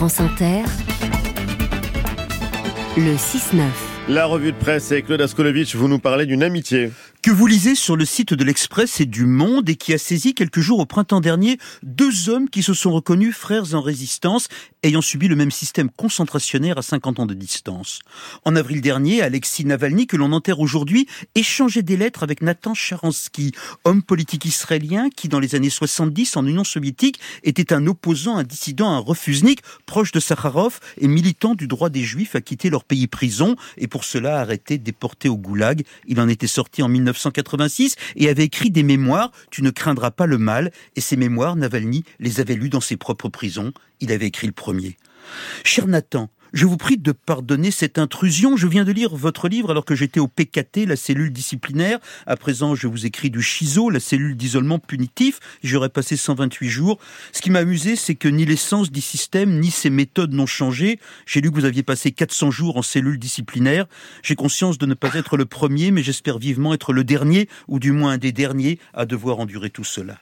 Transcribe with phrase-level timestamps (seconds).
[0.00, 0.62] France Inter,
[2.96, 3.60] le 6-9.
[4.08, 6.90] La revue de presse avec Claude Askolovitch, vous nous parlez d'une amitié
[7.22, 10.34] que vous lisez sur le site de l'Express et du Monde et qui a saisi
[10.34, 14.48] quelques jours au printemps dernier deux hommes qui se sont reconnus frères en résistance
[14.82, 17.98] ayant subi le même système concentrationnaire à 50 ans de distance.
[18.46, 23.52] En avril dernier, Alexis Navalny, que l'on enterre aujourd'hui, échangeait des lettres avec Nathan Sharansky,
[23.84, 28.44] homme politique israélien qui, dans les années 70, en Union soviétique, était un opposant, un
[28.44, 32.84] dissident, un refusnik, proche de Sakharov et militant du droit des Juifs à quitter leur
[32.84, 35.82] pays prison et pour cela arrêté, déporté au goulag.
[36.06, 40.26] Il en était sorti en 1986 et avait écrit des mémoires Tu ne craindras pas
[40.26, 40.70] le mal.
[40.96, 43.72] Et ces mémoires, Navalny les avait lus dans ses propres prisons.
[44.00, 44.96] Il avait écrit le premier.
[45.64, 48.56] Cher Nathan, je vous prie de pardonner cette intrusion.
[48.56, 51.98] Je viens de lire votre livre alors que j'étais au PKT, la cellule disciplinaire.
[52.26, 55.38] À présent, je vous écris du CHISO, la cellule d'isolement punitif.
[55.62, 56.98] J'aurais passé 128 jours.
[57.32, 60.98] Ce qui m'a amusé, c'est que ni l'essence du système, ni ses méthodes n'ont changé.
[61.26, 63.86] J'ai lu que vous aviez passé 400 jours en cellule disciplinaire.
[64.22, 67.78] J'ai conscience de ne pas être le premier, mais j'espère vivement être le dernier, ou
[67.78, 70.20] du moins un des derniers, à devoir endurer tout cela.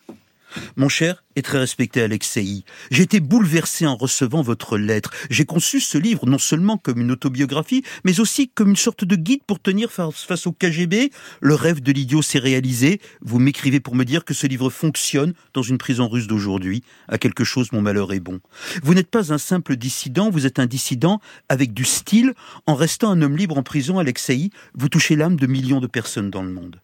[0.77, 5.13] Mon cher et très respecté Alexei, j'ai été bouleversé en recevant votre lettre.
[5.31, 9.17] J'ai conçu ce livre non seulement comme une autobiographie, mais aussi comme une sorte de
[9.17, 11.11] guide pour tenir face au KGB.
[11.41, 13.01] Le rêve de l'idiot s'est réalisé.
[13.21, 16.83] Vous m'écrivez pour me dire que ce livre fonctionne dans une prison russe d'aujourd'hui.
[17.09, 18.41] À quelque chose, mon malheur est bon.
[18.83, 22.35] Vous n'êtes pas un simple dissident, vous êtes un dissident avec du style.
[22.67, 26.31] En restant un homme libre en prison, Alexei, vous touchez l'âme de millions de personnes
[26.31, 26.81] dans le monde.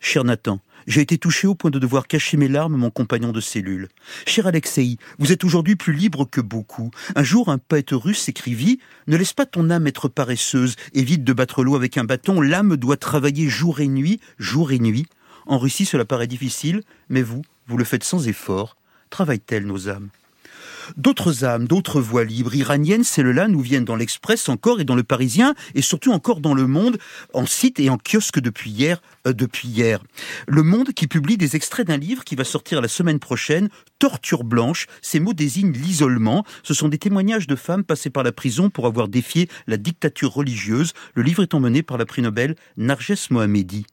[0.00, 3.40] Cher Nathan, j'ai été touché au point de devoir cacher mes larmes mon compagnon de
[3.40, 3.88] cellule.
[4.26, 6.90] Cher Alexei, vous êtes aujourd'hui plus libre que beaucoup.
[7.14, 11.32] Un jour, un poète russe écrivit Ne laisse pas ton âme être paresseuse, évite de
[11.32, 15.06] battre l'eau avec un bâton, l'âme doit travailler jour et nuit, jour et nuit.
[15.46, 18.76] En Russie, cela paraît difficile, mais vous, vous le faites sans effort.
[19.10, 20.08] Travaillent-elles nos âmes?
[20.96, 25.02] D'autres âmes, d'autres voix libres iraniennes, celles-là nous viennent dans l'Express encore et dans le
[25.02, 26.98] Parisien et surtout encore dans le Monde,
[27.34, 29.00] en site et en kiosque depuis hier.
[29.26, 30.02] Euh, depuis hier,
[30.46, 34.44] le Monde qui publie des extraits d'un livre qui va sortir la semaine prochaine, Torture
[34.44, 34.86] blanche.
[35.02, 36.44] Ces mots désignent l'isolement.
[36.62, 40.32] Ce sont des témoignages de femmes passées par la prison pour avoir défié la dictature
[40.32, 40.92] religieuse.
[41.14, 43.86] Le livre est emmené par la prix Nobel Narges Mohammedi.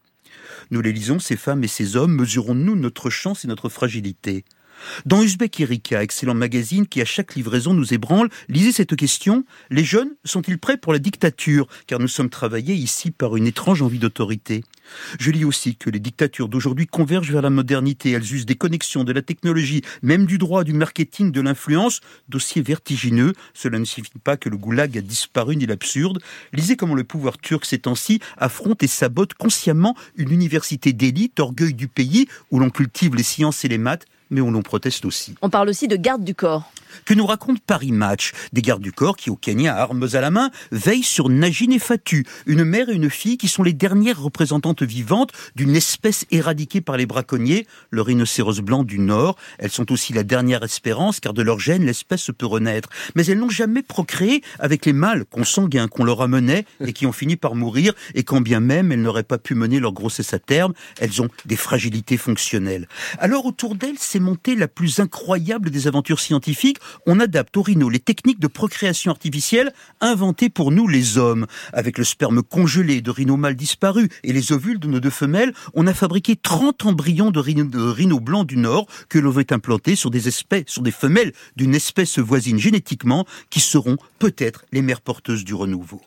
[0.71, 4.45] Nous les lisons, ces femmes et ces hommes, mesurons-nous notre chance et notre fragilité?
[5.05, 9.83] Dans Uzbek Erika, excellent magazine qui à chaque livraison nous ébranle, lisez cette question Les
[9.83, 11.67] jeunes sont-ils prêts pour la dictature?
[11.87, 14.63] Car nous sommes travaillés ici par une étrange envie d'autorité.
[15.19, 18.11] Je lis aussi que les dictatures d'aujourd'hui convergent vers la modernité.
[18.11, 22.01] Elles usent des connexions, de la technologie, même du droit, du marketing, de l'influence.
[22.29, 23.33] Dossier vertigineux.
[23.53, 26.21] Cela ne signifie pas que le goulag a disparu ni l'absurde.
[26.53, 31.73] Lisez comment le pouvoir turc ces temps-ci affronte et sabote consciemment une université d'élite, orgueil
[31.73, 35.35] du pays, où l'on cultive les sciences et les maths, mais où l'on proteste aussi.
[35.41, 36.71] On parle aussi de garde du corps.
[37.03, 38.31] Que nous raconte Paris Match?
[38.53, 41.79] Des gardes du corps qui, au Kenya, armes à la main, veillent sur Najin et
[41.79, 46.79] Fatu, une mère et une fille qui sont les dernières représentantes vivantes d'une espèce éradiquée
[46.79, 49.35] par les braconniers, le rhinocéros blanc du Nord.
[49.59, 52.89] Elles sont aussi la dernière espérance, car de leur gène, l'espèce peut renaître.
[53.15, 57.11] Mais elles n'ont jamais procréé avec les mâles consanguins qu'on leur amenait et qui ont
[57.11, 60.39] fini par mourir, et quand bien même elles n'auraient pas pu mener leur grossesse à
[60.39, 62.87] terme, elles ont des fragilités fonctionnelles.
[63.19, 66.79] Alors autour d'elles, s'est montée la plus incroyable des aventures scientifiques.
[67.05, 69.71] On adapte au rhino les techniques de procréation artificielle
[70.01, 71.45] inventées pour nous les hommes.
[71.71, 75.53] Avec le sperme congelé de rhino mâles disparus et les ovules de nos deux femelles,
[75.75, 79.95] on a fabriqué 30 embryons de rhino, de blanc du Nord que l'on veut implanter
[79.95, 80.09] sur
[80.67, 86.01] sur des femelles d'une espèce voisine génétiquement qui seront peut-être les mères porteuses du renouveau.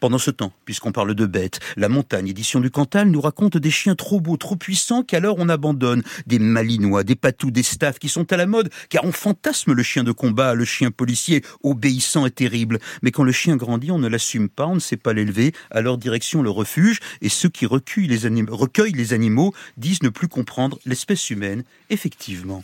[0.00, 3.70] Pendant ce temps, puisqu'on parle de bêtes, la montagne, édition du Cantal, nous raconte des
[3.70, 6.04] chiens trop beaux, trop puissants qu'alors on abandonne.
[6.26, 9.82] Des malinois, des patous, des staffs qui sont à la mode, car on fantasme le
[9.82, 12.78] chien de combat, le chien policier, obéissant et terrible.
[13.02, 15.98] Mais quand le chien grandit, on ne l'assume pas, on ne sait pas l'élever, alors
[15.98, 20.78] direction le refuge, et ceux qui recueillent les, recueillent les animaux disent ne plus comprendre
[20.86, 21.64] l'espèce humaine.
[21.90, 22.62] Effectivement.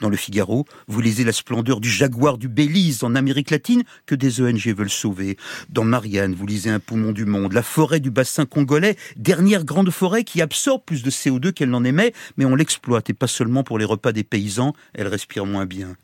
[0.00, 4.14] Dans le Figaro, vous lisez la splendeur du jaguar du Belize en Amérique latine que
[4.14, 5.38] des ONG veulent sauver.
[5.70, 9.90] Dans Marianne, vous lisez un poumon du monde, la forêt du bassin congolais, dernière grande
[9.90, 13.64] forêt qui absorbe plus de CO2 qu'elle n'en émet, mais on l'exploite et pas seulement
[13.64, 15.96] pour les repas des paysans, elle respire moins bien.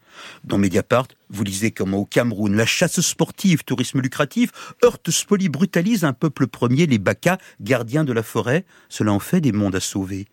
[0.44, 4.50] Dans Mediapart, vous lisez comment au Cameroun, la chasse sportive, tourisme lucratif,
[4.82, 8.64] heurte, spolie, brutalise un peuple premier, les Baka, gardiens de la forêt.
[8.88, 10.26] Cela en fait des mondes à sauver.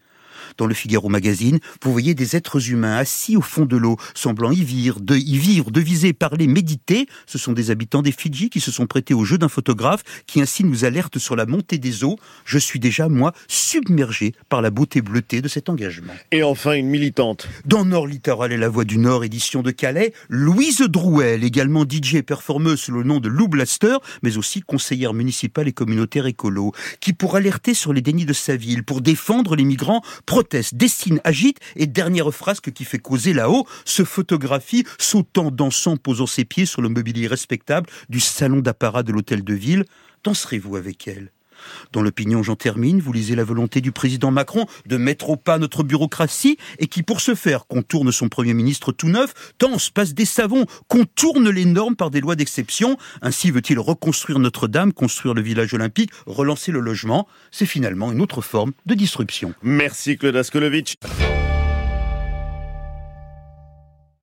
[0.58, 4.52] Dans le Figaro magazine, vous voyez des êtres humains assis au fond de l'eau, semblant
[4.52, 7.08] y vivre, de y vivre, deviser, parler, méditer.
[7.26, 10.42] Ce sont des habitants des Fidji qui se sont prêtés au jeu d'un photographe qui
[10.42, 12.18] ainsi nous alerte sur la montée des eaux.
[12.46, 16.14] Je suis déjà, moi, submergé par la beauté bleutée de cet engagement.
[16.32, 17.48] Et enfin, une militante.
[17.66, 22.16] Dans Nord Littoral et la Voix du Nord, édition de Calais, Louise Drouel, également DJ
[22.16, 26.74] et performeuse sous le nom de Lou Blaster, mais aussi conseillère municipale et communautaire écolo,
[27.00, 30.02] qui pour alerter sur les dénis de sa ville, pour défendre les migrants,
[30.40, 36.28] proteste, destine, agite, et dernière frasque qui fait causer là-haut, se photographie sautant, dansant, posant
[36.28, 39.84] ses pieds sur le mobilier respectable du salon d'apparat de l'hôtel de ville.
[40.24, 41.34] Danserez-vous avec elle?
[41.92, 45.58] Dans l'opinion, j'en termine, vous lisez la volonté du président Macron de mettre au pas
[45.58, 50.14] notre bureaucratie et qui, pour ce faire, contourne son premier ministre tout neuf, danse, passe
[50.14, 52.98] des savons, contourne les normes par des lois d'exception.
[53.22, 57.28] Ainsi veut-il reconstruire Notre-Dame, construire le village olympique, relancer le logement.
[57.52, 59.54] C'est finalement une autre forme de disruption.
[59.62, 60.96] Merci Claude Askolovitch.